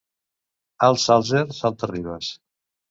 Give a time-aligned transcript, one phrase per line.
[0.89, 2.35] Al Sàlzer, salta-ribes.